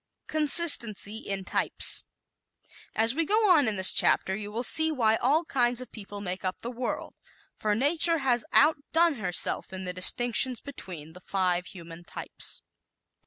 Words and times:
Consistency 0.25 1.19
in 1.19 1.45
Types¶ 1.45 2.05
As 2.95 3.13
we 3.13 3.23
go 3.23 3.47
on 3.51 3.67
in 3.67 3.75
this 3.75 3.93
chapter 3.93 4.35
you 4.35 4.51
will 4.51 4.63
see 4.63 4.91
why 4.91 5.15
all 5.17 5.45
kinds 5.45 5.79
of 5.79 5.91
people 5.91 6.21
make 6.21 6.43
up 6.43 6.63
the 6.63 6.71
world, 6.71 7.13
for 7.55 7.75
Nature 7.75 8.17
has 8.17 8.43
outdone 8.51 9.17
herself 9.19 9.71
in 9.71 9.83
the 9.83 9.93
distinctions 9.93 10.59
between 10.59 11.13
the 11.13 11.21
five 11.21 11.67
human 11.67 12.01
types. 12.03 12.63